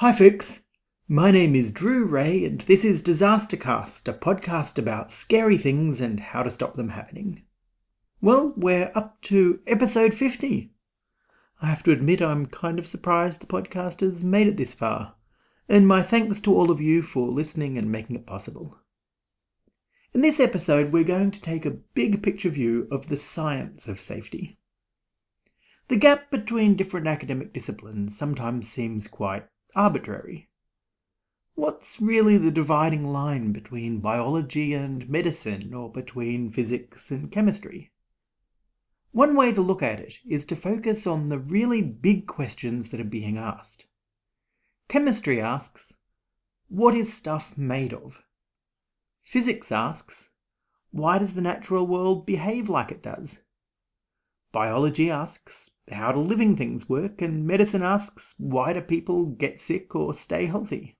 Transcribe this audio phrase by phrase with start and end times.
[0.00, 0.62] Hi, folks.
[1.08, 6.20] My name is Drew Rae, and this is Disastercast, a podcast about scary things and
[6.20, 7.42] how to stop them happening.
[8.20, 10.70] Well, we're up to episode 50.
[11.60, 15.16] I have to admit I'm kind of surprised the podcast has made it this far,
[15.68, 18.78] and my thanks to all of you for listening and making it possible.
[20.14, 24.00] In this episode, we're going to take a big picture view of the science of
[24.00, 24.58] safety.
[25.88, 30.48] The gap between different academic disciplines sometimes seems quite arbitrary.
[31.54, 37.90] What's really the dividing line between biology and medicine, or between physics and chemistry?
[39.10, 43.00] One way to look at it is to focus on the really big questions that
[43.00, 43.86] are being asked.
[44.88, 45.94] Chemistry asks,
[46.68, 48.22] what is stuff made of?
[49.24, 50.30] Physics asks,
[50.90, 53.40] why does the natural world behave like it does?
[54.52, 57.22] Biology asks, how do living things work?
[57.22, 60.96] And medicine asks, why do people get sick or stay healthy?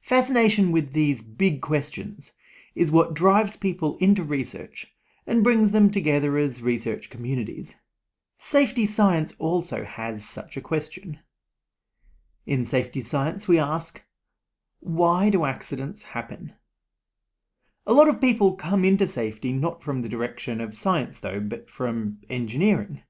[0.00, 2.32] Fascination with these big questions
[2.74, 4.86] is what drives people into research
[5.26, 7.76] and brings them together as research communities.
[8.38, 11.20] Safety science also has such a question.
[12.44, 14.02] In safety science, we ask,
[14.80, 16.54] why do accidents happen?
[17.86, 21.70] A lot of people come into safety not from the direction of science though, but
[21.70, 23.02] from engineering.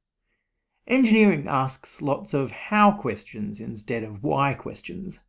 [0.86, 5.20] Engineering asks lots of how questions instead of why questions.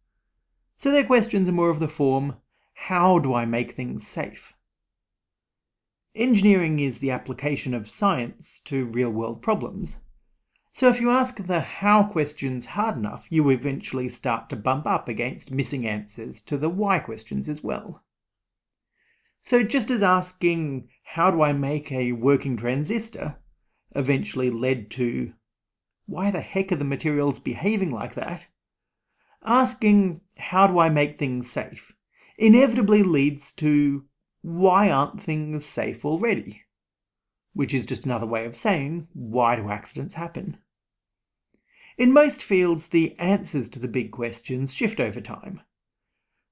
[0.75, 2.37] So their questions are more of the form,
[2.73, 4.53] how do I make things safe?
[6.15, 9.97] Engineering is the application of science to real-world problems.
[10.71, 15.07] So if you ask the how questions hard enough, you eventually start to bump up
[15.07, 18.03] against missing answers to the why questions as well.
[19.43, 23.35] So just as asking, how do I make a working transistor,
[23.95, 25.33] eventually led to,
[26.06, 28.47] why the heck are the materials behaving like that?
[29.44, 31.94] Asking, how do I make things safe,
[32.38, 34.06] inevitably leads to,
[34.41, 36.64] why aren't things safe already?
[37.53, 40.58] Which is just another way of saying, why do accidents happen?
[41.97, 45.62] In most fields, the answers to the big questions shift over time.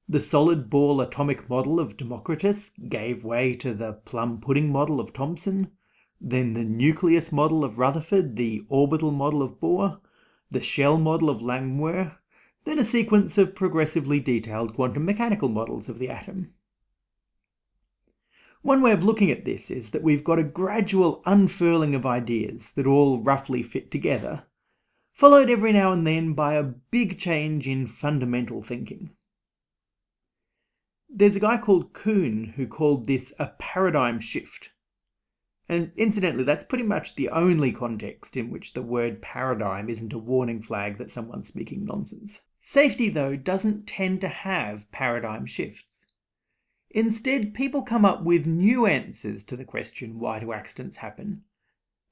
[0.07, 5.13] The solid ball atomic model of Democritus gave way to the plum pudding model of
[5.13, 5.71] Thomson,
[6.21, 9.99] then the nucleus model of Rutherford, the orbital model of Bohr,
[10.51, 12.17] the shell model of Langmuir,
[12.63, 16.53] then a sequence of progressively detailed quantum mechanical models of the atom.
[18.61, 22.73] One way of looking at this is that we've got a gradual unfurling of ideas
[22.73, 24.43] that all roughly fit together,
[25.13, 29.09] followed every now and then by a big change in fundamental thinking.
[31.09, 34.69] There's a guy called Kuhn who called this a paradigm shift.
[35.71, 40.17] And incidentally, that's pretty much the only context in which the word paradigm isn't a
[40.17, 42.41] warning flag that someone's speaking nonsense.
[42.59, 46.07] Safety, though, doesn't tend to have paradigm shifts.
[46.89, 51.43] Instead, people come up with new answers to the question, why do accidents happen?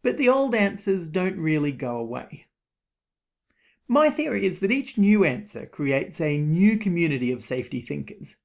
[0.04, 2.46] But the old answers don't really go away.
[3.90, 8.38] My theory is that each new answer creates a new community of safety thinkers,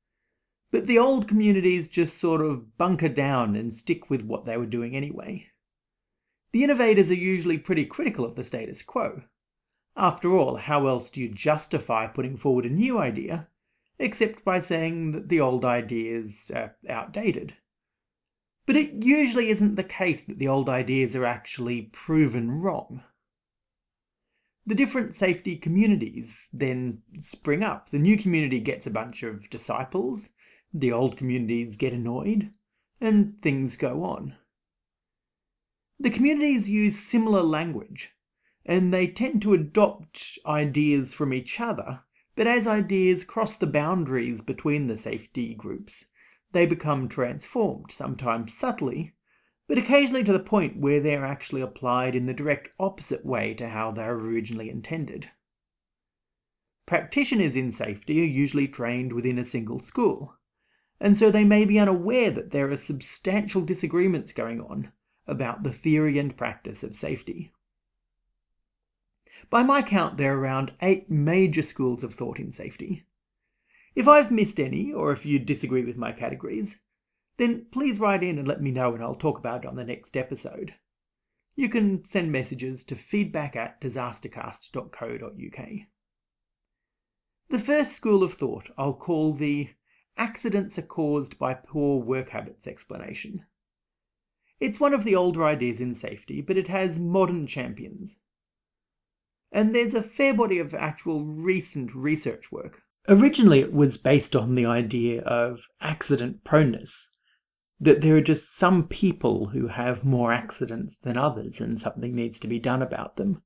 [0.75, 4.67] but the old communities just sort of bunker down and stick with what they were
[4.67, 5.47] doing anyway.
[6.51, 9.23] The innovators are usually pretty critical of the status quo.
[9.97, 13.47] After all, how else do you justify putting forward a new idea,
[14.01, 17.55] except by saying that the old ideas are outdated?
[18.67, 23.05] But it usually isn't the case that the old ideas are actually proven wrong.
[24.67, 27.91] The different safety communities then spring up.
[27.91, 30.31] The new community gets a bunch of disciples,
[30.75, 32.51] the old communities get annoyed,
[33.01, 34.35] and things go on.
[36.01, 38.11] The communities use similar language,
[38.67, 42.01] and they tend to adopt ideas from each other,
[42.35, 46.07] but as ideas cross the boundaries between the safety groups,
[46.51, 49.13] they become transformed, sometimes subtly,
[49.69, 53.69] but occasionally to the point where they're actually applied in the direct opposite way to
[53.69, 55.31] how they were originally intended.
[56.87, 60.35] Practitioners in safety are usually trained within a single school,
[61.05, 64.91] and so they may be unaware that there are substantial disagreements going on
[65.27, 67.53] about the theory and practice of safety.
[69.51, 73.05] By my count, there are around eight major schools of thought in safety.
[73.95, 76.81] If I've missed any, or if you disagree with my categories,
[77.37, 79.85] then please write in and let me know and I'll talk about it on the
[79.85, 80.73] next episode.
[81.55, 85.69] You can send messages to feedback at disastercast.co.uk.
[87.51, 89.69] The first school of thought I'll call the
[90.17, 93.45] accidents are caused by poor work habits explanation.
[94.61, 98.17] It's one of the older ideas in safety, but it has modern champions.
[99.55, 102.83] and there's a fair body of actual recent research work.
[103.09, 107.09] Originally, it was based on the idea of accident proneness,
[107.79, 112.41] that there are just some people who have more accidents than others and something needs
[112.41, 113.43] to be done about them.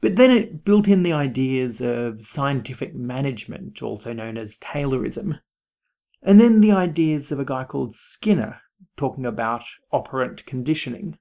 [0.00, 5.40] But then it built in the ideas of scientific management, also known as Taylorism.
[6.26, 8.62] And then the ideas of a guy called Skinner,
[8.96, 9.62] talking about
[9.92, 11.18] operant conditioning.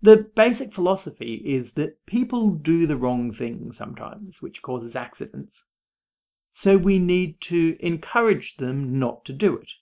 [0.00, 5.66] The basic philosophy is that people do the wrong thing sometimes, which causes accidents.
[6.48, 9.72] So we need to encourage them not to do it.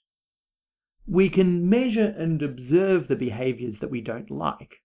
[1.07, 4.81] We can measure and observe the behaviors that we don't like.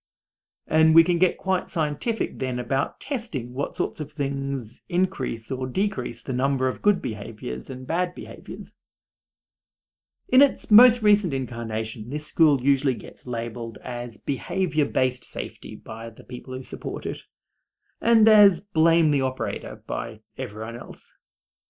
[0.69, 5.67] And we can get quite scientific then about testing what sorts of things increase or
[5.67, 8.73] decrease the number of good behaviors and bad behaviors.
[10.29, 16.11] In its most recent incarnation, this school usually gets labelled as behaviour based safety by
[16.11, 17.23] the people who support it,
[18.01, 21.15] and as blame the operator by everyone else.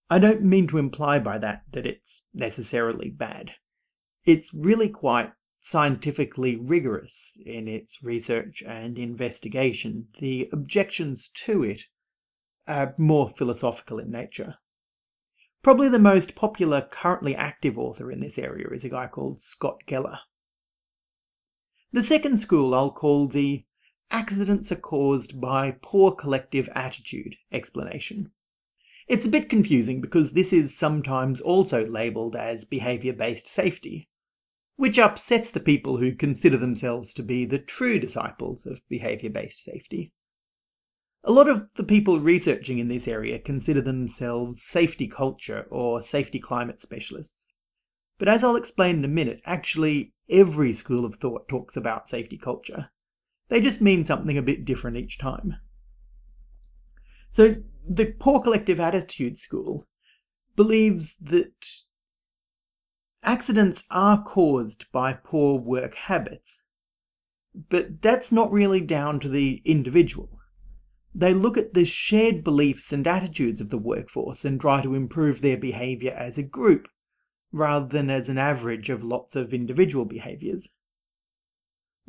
[0.08, 3.56] I don't mean to imply by that that it's necessarily bad.
[4.24, 10.08] It's really quite scientifically rigorous in its research and investigation.
[10.20, 11.82] The objections to it
[12.66, 14.56] are more philosophical in nature.
[15.64, 19.80] Probably the most popular currently active author in this area is a guy called Scott
[19.86, 20.18] Geller.
[21.90, 23.64] The second school I'll call the
[24.10, 28.30] accidents are caused by poor collective attitude explanation.
[29.08, 34.10] It's a bit confusing because this is sometimes also labelled as behaviour based safety,
[34.76, 39.64] which upsets the people who consider themselves to be the true disciples of behaviour based
[39.64, 40.12] safety.
[41.26, 46.38] A lot of the people researching in this area consider themselves safety culture or safety
[46.38, 47.50] climate specialists.
[48.18, 52.36] But as I'll explain in a minute, actually every school of thought talks about safety
[52.36, 52.90] culture.
[53.48, 55.56] They just mean something a bit different each time.
[57.30, 57.56] So
[57.88, 59.86] the poor collective attitude school
[60.56, 61.66] believes that
[63.22, 66.62] accidents are caused by poor work habits,
[67.70, 70.38] but that's not really down to the individual.
[71.14, 75.40] They look at the shared beliefs and attitudes of the workforce and try to improve
[75.40, 76.88] their behaviour as a group,
[77.52, 80.70] rather than as an average of lots of individual behaviours.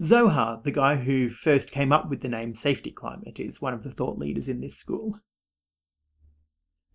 [0.01, 3.83] Zohar, the guy who first came up with the name safety climate, is one of
[3.83, 5.19] the thought leaders in this school.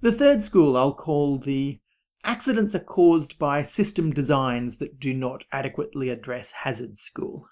[0.01, 1.79] The third school I'll call the
[2.25, 7.47] accidents are caused by system designs that do not adequately address hazards school.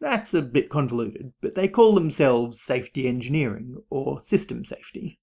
[0.00, 5.18] That's a bit convoluted, but they call themselves safety engineering or system safety.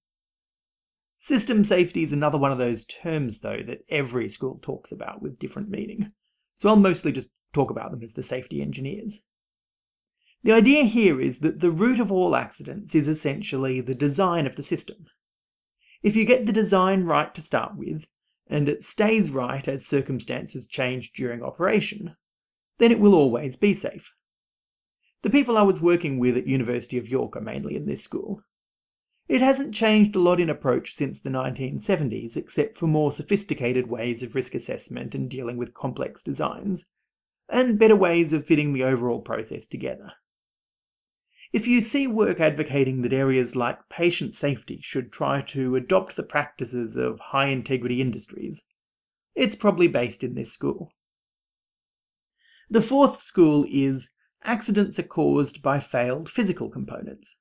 [1.18, 5.38] System safety is another one of those terms, though, that every school talks about with
[5.38, 6.12] different meaning,
[6.54, 9.22] so I'll mostly just talk about them as the safety engineers.
[10.42, 14.56] The idea here is that the root of all accidents is essentially the design of
[14.56, 15.06] the system.
[16.02, 18.04] If you get the design right to start with,
[18.46, 22.16] and it stays right as circumstances change during operation,
[22.76, 24.12] then it will always be safe.
[25.24, 28.42] The people I was working with at University of York are mainly in this school.
[29.26, 34.22] It hasn't changed a lot in approach since the 1970s, except for more sophisticated ways
[34.22, 36.84] of risk assessment and dealing with complex designs,
[37.48, 40.12] and better ways of fitting the overall process together.
[41.54, 46.22] If you see work advocating that areas like patient safety should try to adopt the
[46.22, 48.62] practices of high integrity industries,
[49.34, 50.92] it's probably based in this school.
[52.68, 54.10] The fourth school is
[54.44, 57.38] accidents are caused by failed physical components.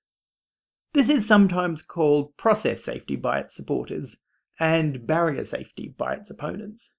[0.93, 4.17] This is sometimes called process safety by its supporters
[4.59, 6.93] and barrier safety by its opponents.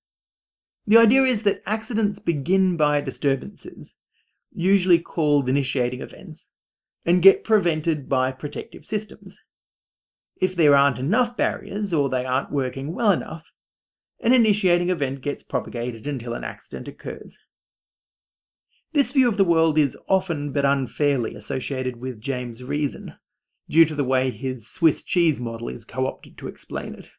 [0.87, 3.95] The idea is that accidents begin by disturbances,
[4.53, 6.51] usually called initiating events,
[7.07, 9.41] and get prevented by protective systems.
[10.41, 13.53] If there aren't enough barriers or they aren't working well enough,
[14.21, 17.39] an initiating event gets propagated until an accident occurs.
[18.95, 23.15] This view of the world is often but unfairly associated with James Reason,
[23.69, 27.11] due to the way his Swiss cheese model is co-opted to explain it.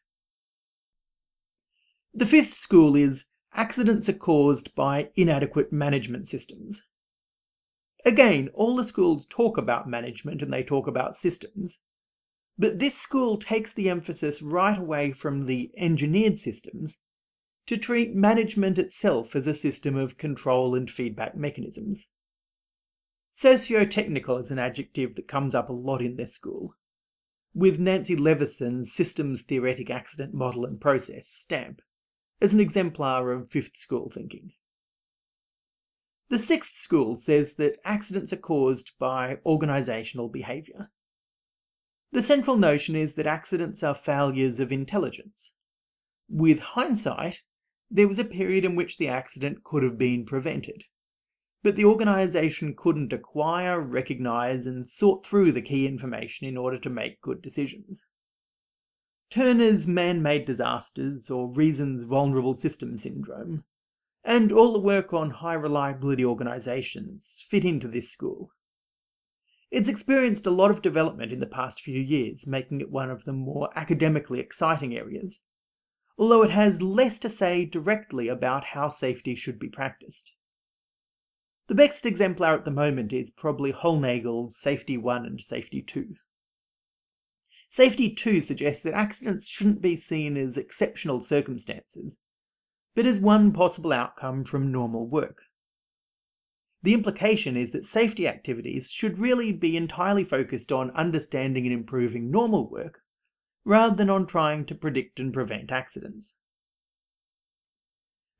[2.14, 6.82] The fifth school is accidents are caused by inadequate management systems.
[8.06, 11.80] Again, all the schools talk about management and they talk about systems,
[12.56, 17.00] but this school takes the emphasis right away from the engineered systems
[17.66, 22.06] to treat management itself as a system of control and feedback mechanisms.
[23.32, 26.74] Socio-technical is an adjective that comes up a lot in this school,
[27.54, 31.82] with Nancy Leveson's Systems Theoretic Accident Model and Process STAMP
[32.40, 34.52] as an exemplar of fifth school thinking.
[36.28, 40.90] The sixth school says that accidents are caused by organisational behaviour.
[42.12, 45.52] The central notion is that accidents are failures of intelligence.
[46.28, 47.42] With hindsight,
[47.90, 50.84] there was a period in which the accident could have been prevented.
[51.62, 56.90] But the organization couldn't acquire, recognize, and sort through the key information in order to
[56.90, 58.04] make good decisions.
[59.30, 63.64] Turner's man-made disasters, or Reason's vulnerable system syndrome,
[64.24, 68.50] and all the work on high reliability organizations fit into this school.
[69.70, 73.24] It's experienced a lot of development in the past few years, making it one of
[73.24, 75.40] the more academically exciting areas,
[76.18, 80.32] although it has less to say directly about how safety should be practiced.
[81.68, 86.14] The best exemplar at the moment is probably Hollnagel's Safety 1 and Safety 2.
[87.68, 92.18] Safety 2 suggests that accidents shouldn't be seen as exceptional circumstances,
[92.94, 95.42] but as one possible outcome from normal work.
[96.82, 102.30] The implication is that safety activities should really be entirely focused on understanding and improving
[102.30, 103.00] normal work,
[103.66, 106.36] rather than on trying to predict and prevent accidents.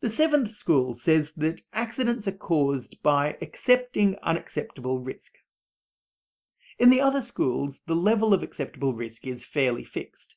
[0.00, 5.38] The seventh school says that accidents are caused by accepting unacceptable risk.
[6.78, 10.36] In the other schools, the level of acceptable risk is fairly fixed,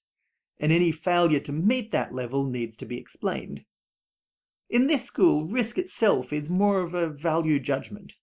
[0.59, 3.65] and any failure to meet that level needs to be explained.
[4.71, 8.13] In this school, risk itself is more of a value judgment.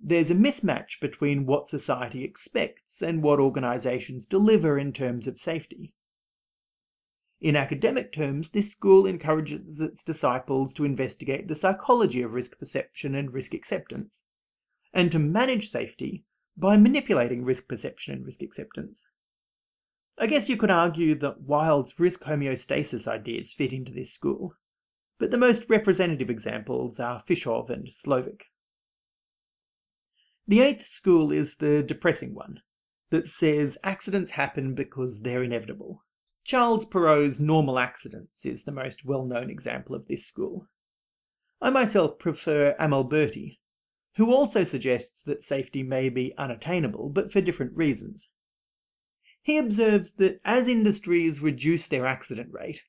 [0.00, 5.94] There's a mismatch between what society expects and what organizations deliver in terms of safety.
[7.40, 13.14] In academic terms, this school encourages its disciples to investigate the psychology of risk perception
[13.14, 14.24] and risk acceptance,
[14.92, 16.24] and to manage safety
[16.56, 19.08] by manipulating risk perception and risk acceptance.
[20.18, 24.54] I guess you could argue that Wilde's risk homeostasis ideas fit into this school,
[25.18, 28.42] but the most representative examples are Fischhoff and Slovic.
[30.46, 32.60] The eighth school is the depressing one,
[33.10, 36.04] that says accidents happen because they're inevitable.
[36.44, 40.68] Charles Perrow's Normal Accidents is the most well-known example of this school.
[41.62, 43.58] I myself prefer Amalberti,
[44.16, 48.28] who also suggests that safety may be unattainable, but for different reasons.
[49.40, 52.82] He observes that as industries reduce their accident rate,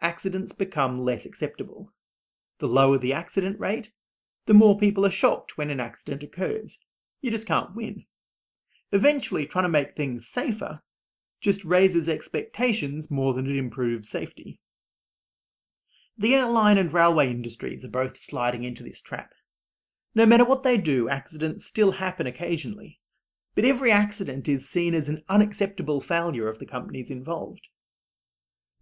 [0.00, 1.92] accidents become less acceptable.
[2.60, 3.90] The lower the accident rate,
[4.46, 6.78] the more people are shocked when an accident occurs.
[7.22, 8.04] You just can't win.
[8.90, 10.82] Eventually, trying to make things safer
[11.40, 14.60] just raises expectations more than it improves safety.
[16.18, 19.30] The airline and railway industries are both sliding into this trap.
[20.14, 23.00] No matter what they do, accidents still happen occasionally,
[23.54, 27.68] but every accident is seen as an unacceptable failure of the companies involved.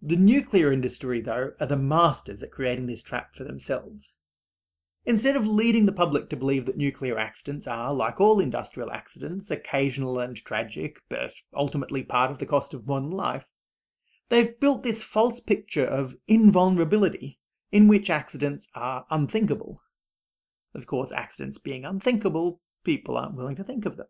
[0.01, 4.15] The nuclear industry, though, are the masters at creating this trap for themselves.
[5.05, 9.49] Instead of leading the public to believe that nuclear accidents are, like all industrial accidents,
[9.49, 13.47] occasional and tragic, but ultimately part of the cost of modern life,
[14.29, 17.39] they've built this false picture of invulnerability
[17.71, 19.81] in which accidents are unthinkable.
[20.75, 24.07] Of course, accidents being unthinkable, people aren't willing to think of them.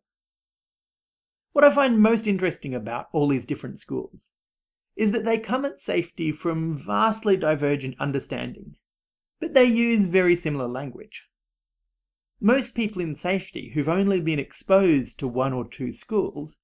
[1.54, 4.34] What I find most interesting about all these different schools
[4.98, 8.76] is that they come at safety from vastly divergent understanding
[9.42, 11.28] but they use very similar language.
[12.40, 16.60] Most people in safety who've only been exposed to one or two schools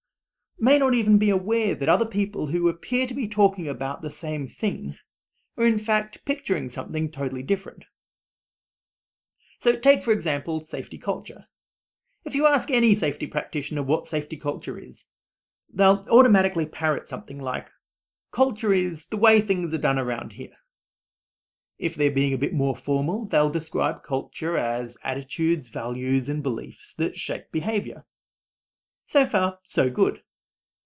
[0.60, 4.12] may not even be aware that other people who appear to be talking about the
[4.12, 4.96] same thing
[5.58, 7.86] are in fact picturing something totally different.
[9.60, 11.46] So take for example safety culture.
[12.26, 15.06] If you ask any safety practitioner what safety culture is,
[15.74, 17.70] they'll automatically parrot something like,
[18.32, 20.54] culture is the way things are done around here.
[21.78, 26.94] If they're being a bit more formal, they'll describe culture as attitudes, values, and beliefs
[26.98, 28.06] that shape behavior.
[29.06, 30.22] So far, so good.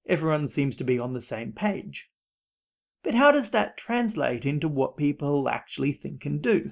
[0.08, 2.10] Everyone seems to be on the same page.
[3.04, 6.72] But how does that translate into what people actually think and do?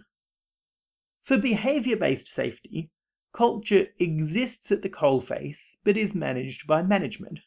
[1.24, 2.92] For behavior-based safety,
[3.34, 7.40] culture exists at the coalface, but is managed by management.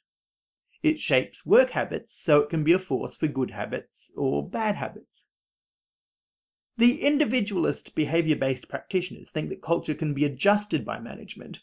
[0.83, 4.76] It shapes work habits so it can be a force for good habits or bad
[4.76, 5.26] habits.
[6.79, 11.61] The individualist behavior-based practitioners think that culture can be adjusted by management,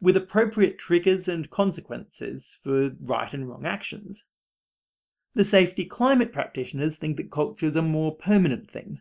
[0.00, 4.24] with appropriate triggers and consequences for right and wrong actions.
[5.34, 9.00] The safety climate practitioners think that culture is a more permanent thing,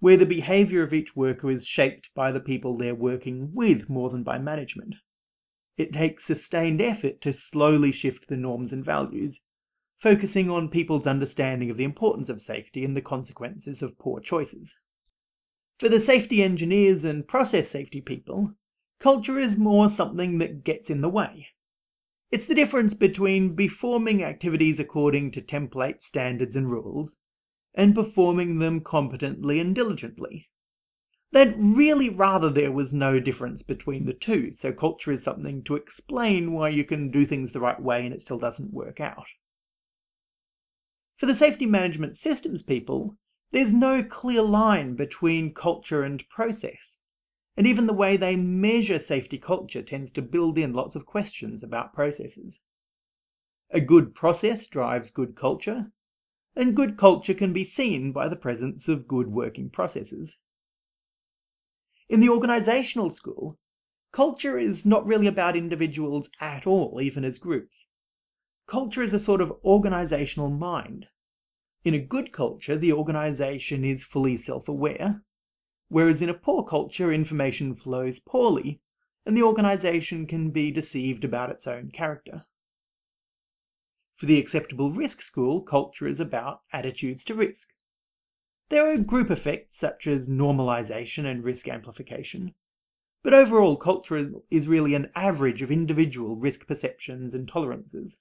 [0.00, 4.10] where the behavior of each worker is shaped by the people they're working with more
[4.10, 4.96] than by management.
[5.78, 9.40] It takes sustained effort to slowly shift the norms and values,
[10.04, 14.76] focusing on people's understanding of the importance of safety and the consequences of poor choices.
[15.78, 18.52] For the safety engineers and process safety people,
[19.00, 21.46] culture is more something that gets in the way.
[22.30, 27.16] It's the difference between performing activities according to template standards and rules
[27.74, 30.50] and performing them competently and diligently.
[31.32, 35.76] They'd really rather there was no difference between the two, so culture is something to
[35.76, 39.24] explain why you can do things the right way and it still doesn't work out.
[41.16, 43.16] For the safety management systems people,
[43.50, 47.02] there's no clear line between culture and process.
[47.56, 51.62] And even the way they measure safety culture tends to build in lots of questions
[51.62, 52.60] about processes.
[53.70, 55.92] A good process drives good culture,
[56.56, 60.38] and good culture can be seen by the presence of good working processes.
[62.08, 63.58] In the organisational school,
[64.12, 67.86] culture is not really about individuals at all, even as groups.
[68.66, 71.06] Culture is a sort of organisational mind.
[71.84, 75.22] In a good culture, the organisation is fully self-aware,
[75.88, 78.80] whereas in a poor culture, information flows poorly,
[79.26, 82.46] and the organisation can be deceived about its own character.
[84.16, 87.68] For the acceptable risk school, culture is about attitudes to risk.
[88.70, 92.54] There are group effects such as normalization and risk amplification,
[93.22, 98.18] but overall culture is really an average of individual risk perceptions and tolerances.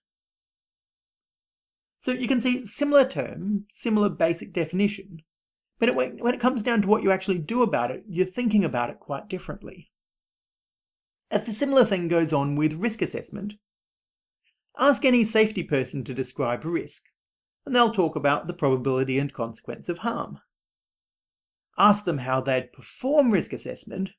[2.04, 5.22] So you can see similar term, similar basic definition,
[5.80, 8.66] but it, when it comes down to what you actually do about it, you're thinking
[8.66, 9.90] about it quite differently.
[11.32, 13.54] If a similar thing goes on with risk assessment.
[14.78, 17.04] Ask any safety person to describe risk,
[17.66, 20.40] and they'll talk about the probability and consequence of harm.
[21.78, 24.10] Ask them how they'd perform risk assessment,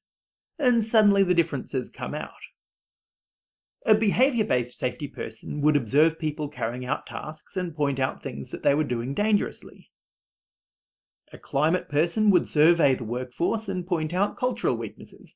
[0.59, 2.31] and suddenly the differences come out.
[3.87, 8.62] A behaviour-based safety person would observe people carrying out tasks and point out things that
[8.62, 9.91] they were doing dangerously.
[11.33, 15.35] A climate person would survey the workforce and point out cultural weaknesses.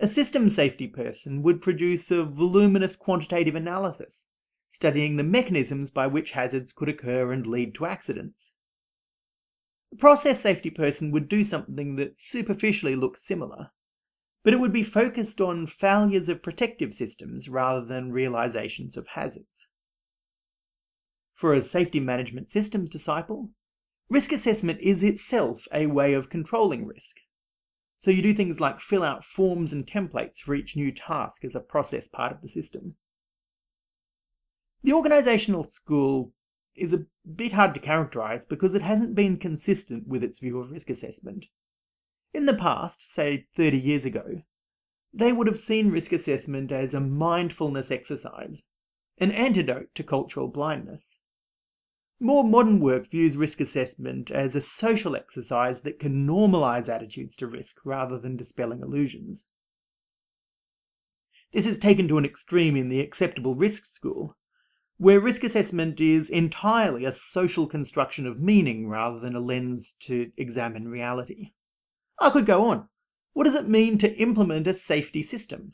[0.00, 4.28] A system safety person would produce a voluminous quantitative analysis,
[4.68, 8.54] studying the mechanisms by which hazards could occur and lead to accidents.
[9.92, 13.70] A process safety person would do something that superficially looks similar,
[14.44, 19.68] but it would be focused on failures of protective systems rather than realizations of hazards.
[21.32, 23.50] For a safety management systems disciple,
[24.10, 27.16] risk assessment is itself a way of controlling risk.
[27.96, 31.54] So you do things like fill out forms and templates for each new task as
[31.54, 32.96] a process part of the system.
[34.82, 36.34] The organisational school
[36.76, 40.70] is a bit hard to characterise because it hasn't been consistent with its view of
[40.70, 41.46] risk assessment.
[42.34, 44.42] In the past, say 30 years ago,
[45.12, 48.64] they would have seen risk assessment as a mindfulness exercise,
[49.18, 51.18] an antidote to cultural blindness.
[52.18, 57.46] More modern work views risk assessment as a social exercise that can normalise attitudes to
[57.46, 59.44] risk rather than dispelling illusions.
[61.52, 64.36] This is taken to an extreme in the acceptable risk school,
[64.96, 70.32] where risk assessment is entirely a social construction of meaning rather than a lens to
[70.36, 71.52] examine reality.
[72.18, 72.88] I could go on.
[73.32, 75.72] What does it mean to implement a safety system?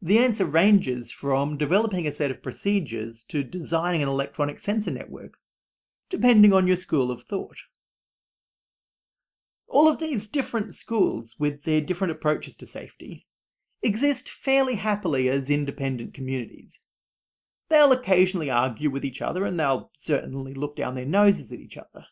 [0.00, 5.38] The answer ranges from developing a set of procedures to designing an electronic sensor network,
[6.08, 7.58] depending on your school of thought.
[9.68, 13.26] All of these different schools, with their different approaches to safety,
[13.82, 16.80] exist fairly happily as independent communities.
[17.68, 21.76] They'll occasionally argue with each other and they'll certainly look down their noses at each
[21.76, 22.06] other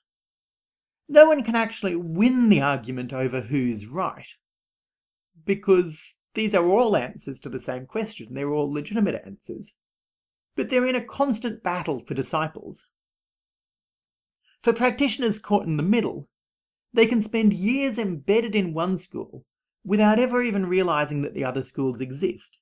[1.11, 4.29] no one can actually win the argument over who's right.
[5.45, 9.75] Because these are all answers to the same question, they're all legitimate answers.
[10.55, 12.87] But they're in a constant battle for disciples.
[14.63, 16.29] For practitioners caught in the middle,
[16.93, 19.45] they can spend years embedded in one school
[19.85, 22.57] without ever even realizing that the other schools exist,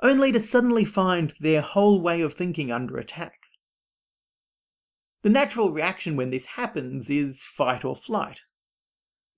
[0.00, 3.43] only to suddenly find their whole way of thinking under attack.
[5.24, 8.42] The natural reaction when this happens is fight or flight.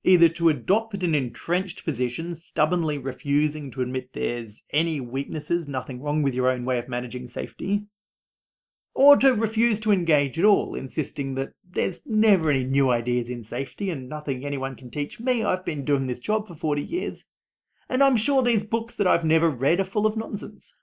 [0.02, 6.24] Either to adopt an entrenched position, stubbornly refusing to admit there's any weaknesses, nothing wrong
[6.24, 7.86] with your own way of managing safety,
[8.94, 13.44] or to refuse to engage at all, insisting that there's never any new ideas in
[13.44, 17.26] safety and nothing anyone can teach me, I've been doing this job for 40 years,
[17.88, 20.74] and I'm sure these books that I've never read are full of nonsense.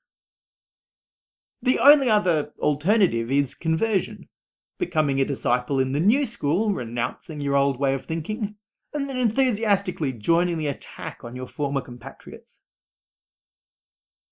[1.62, 4.30] The only other alternative is conversion
[4.78, 8.56] becoming a disciple in the new school, renouncing your old way of thinking,
[8.94, 12.62] and then enthusiastically joining the attack on your former compatriots.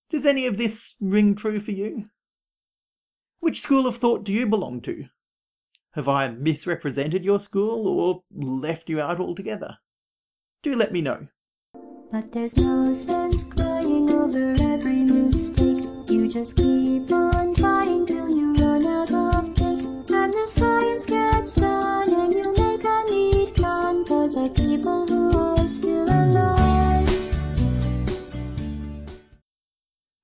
[0.10, 2.06] Does any of this ring true for you?
[3.40, 5.06] Which school of thought do you belong to?
[5.94, 9.78] Have I misrepresented your school or left you out altogether?
[10.64, 11.28] Do let me know.
[12.12, 15.86] But there's no sense crying over every mistake.
[16.10, 17.21] You just keep on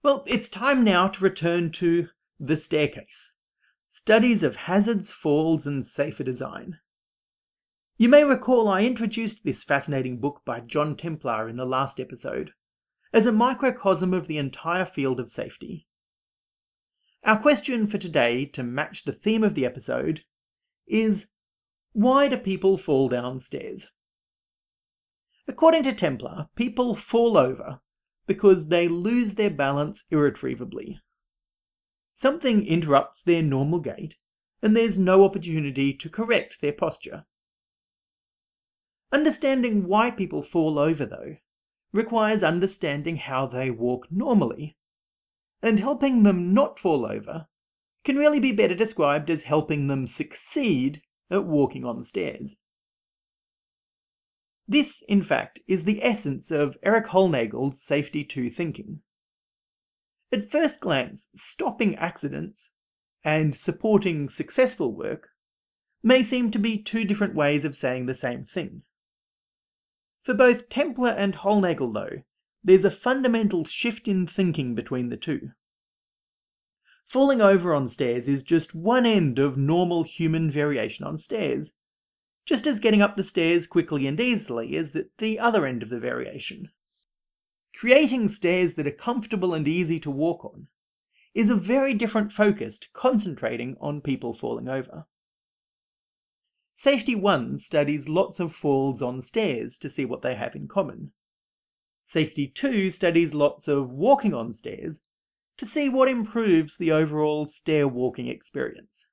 [0.08, 2.08] Well, it's time now to return to
[2.40, 3.34] The Staircase
[3.90, 6.80] Studies of Hazards, Falls, and Safer Design.
[7.98, 12.52] You may recall I introduced this fascinating book by John Templer in the last episode
[13.12, 15.88] as a microcosm of the entire field of safety.
[17.26, 20.24] Our question for today, to match the theme of the episode,
[20.88, 21.32] is
[21.92, 23.92] why do people fall downstairs?
[25.50, 27.82] According to Templer, people fall over
[28.28, 31.00] because they lose their balance irretrievably.
[32.14, 34.16] Something interrupts their normal gait,
[34.62, 37.26] and there's no opportunity to correct their posture.
[39.12, 41.38] Understanding why people fall over, though,
[41.94, 44.78] requires understanding how they walk normally,
[45.62, 47.48] and helping them not fall over
[48.04, 52.58] can really be better described as helping them succeed at walking on stairs.
[54.68, 59.02] This, in fact, is the essence of Erik Hollnagel's Safety 2 thinking.
[60.32, 62.72] At first glance, stopping accidents
[63.24, 65.30] and supporting successful work
[66.04, 68.82] may seem to be two different ways of saying the same thing.
[70.22, 72.24] For both Templer and Hollnagel, though,
[72.62, 75.52] there's a fundamental shift in thinking between the two.
[77.06, 81.72] Falling over on stairs is just one end of normal human variation on stairs,
[82.48, 86.00] just as getting up the stairs quickly and easily is the other end of the
[86.00, 86.70] variation.
[87.76, 90.68] Creating stairs that are comfortable and easy to walk on
[91.36, 95.06] is a very different focus to concentrating on people falling over.
[96.74, 101.12] Safety 1 studies lots of falls on stairs to see what they have in common.
[102.06, 105.02] Safety 2 studies lots of walking on stairs
[105.58, 109.08] to see what improves the overall stair walking experience.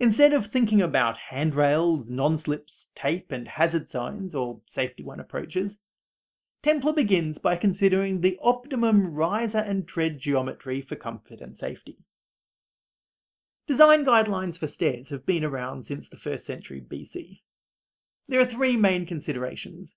[0.00, 5.78] Instead of thinking about handrails, non-slips, tape and hazard signs, or Safety 1 approaches,
[6.64, 11.98] Templer begins by considering the optimum riser and tread geometry for comfort and safety.
[13.66, 17.40] Design guidelines for stairs have been around since the 1st century BC.
[18.28, 19.96] There are three main considerations.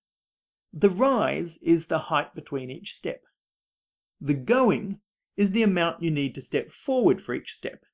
[0.73, 3.23] The rise is the height between each step.
[4.21, 4.99] The going
[5.37, 7.85] is the amount you need to step forward for each step,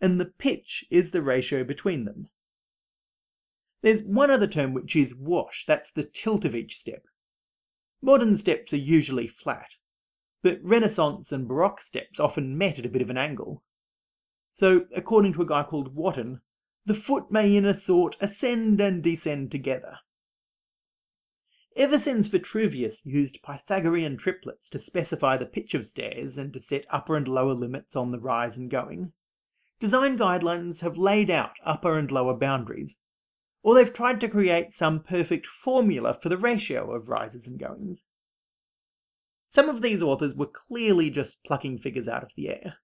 [0.00, 2.28] and the pitch is the ratio between them.
[3.82, 7.04] There's one other term which is wash, that's the tilt of each step.
[8.02, 9.76] Modern steps are usually flat,
[10.42, 13.62] but Renaissance and Baroque steps often met at a bit of an angle.
[14.50, 16.40] So, according to a guy called Wotton,
[16.86, 19.98] the foot may in a sort ascend and descend together.
[21.76, 26.84] Ever since Vitruvius used Pythagorean triplets to specify the pitch of stairs and to set
[26.90, 29.12] upper and lower limits on the rise and going,
[29.80, 32.98] design guidelines have laid out upper and lower boundaries,
[33.62, 38.04] or they've tried to create some perfect formula for the ratio of rises and goings.
[39.48, 42.76] Some of these authors were clearly just plucking figures out of the air.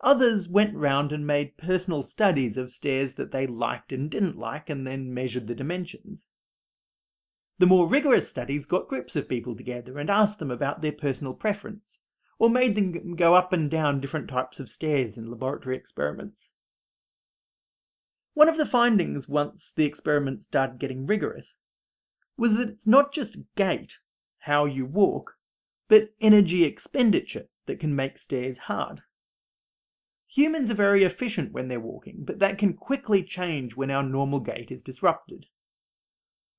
[0.00, 4.70] Others went round and made personal studies of stairs that they liked and didn't like
[4.70, 6.28] and then measured the dimensions.
[7.58, 11.34] The more rigorous studies got groups of people together and asked them about their personal
[11.34, 12.00] preference,
[12.38, 16.50] or made them go up and down different types of stairs in laboratory experiments.
[18.34, 21.58] One of the findings once the experiment started getting rigorous
[22.36, 23.98] was that it's not just gait,
[24.40, 25.36] how you walk,
[25.88, 29.00] but energy expenditure that can make stairs hard.
[30.28, 34.40] Humans are very efficient when they're walking, but that can quickly change when our normal
[34.40, 35.46] gait is disrupted.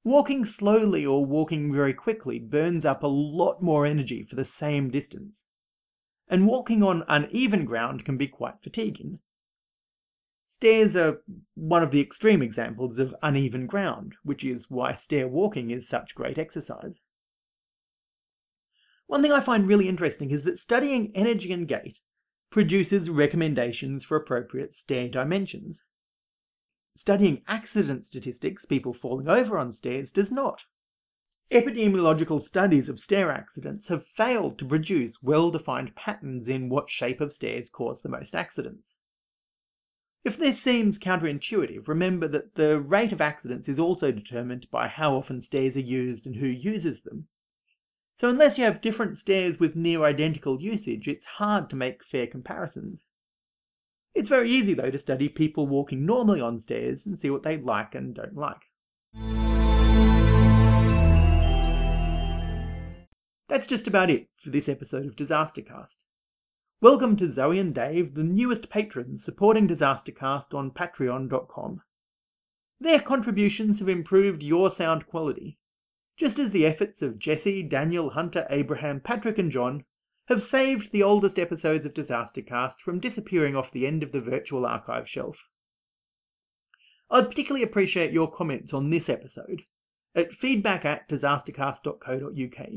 [0.03, 4.89] Walking slowly or walking very quickly burns up a lot more energy for the same
[4.89, 5.45] distance.
[6.29, 9.19] And walking on uneven ground can be quite fatiguing.
[10.43, 11.21] Stairs are
[11.55, 16.15] one of the extreme examples of uneven ground, which is why stair walking is such
[16.15, 17.01] great exercise.
[19.07, 21.99] One thing I find really interesting is that studying energy and gait
[22.49, 25.83] produces recommendations for appropriate stair dimensions.
[26.95, 30.63] Studying accident statistics, people falling over on stairs, does not.
[31.51, 37.31] Epidemiological studies of stair accidents have failed to produce well-defined patterns in what shape of
[37.31, 38.97] stairs cause the most accidents.
[40.25, 45.15] If this seems counterintuitive, remember that the rate of accidents is also determined by how
[45.15, 47.27] often stairs are used and who uses them,
[48.17, 52.25] so unless you have different stairs with near identical usage, it's hard to make fair
[52.25, 53.05] comparisons.
[54.15, 57.57] It's very easy though to study people walking normally on stairs and see what they
[57.57, 59.56] like and don't like.
[63.57, 66.03] That's just about it for this episode of Disastercast.
[66.79, 71.81] Welcome to Zoe and Dave, the newest patrons supporting Disastercast on patreon.com.
[72.79, 75.57] Their contributions have improved your sound quality,
[76.15, 79.85] just as the efforts of Jesse, Daniel, Hunter, Abraham, Patrick, and John
[80.27, 84.67] have saved the oldest episodes of Disastercast from disappearing off the end of the virtual
[84.67, 85.47] archive shelf.
[87.09, 89.63] I'd particularly appreciate your comments on this episode
[90.13, 92.69] at feedback at disastercast.co.uk.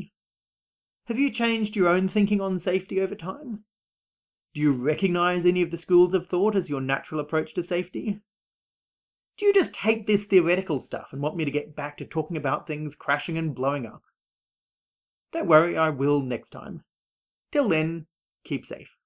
[1.10, 3.64] Have you changed your own thinking on safety over time?
[4.54, 8.20] Do you recognize any of the schools of thought as your natural approach to safety?
[9.36, 12.36] Do you just hate this theoretical stuff and want me to get back to talking
[12.36, 14.04] about things crashing and blowing up?
[15.32, 16.84] Don't worry, I will next time.
[17.50, 18.06] Till then,
[18.44, 18.96] keep safe.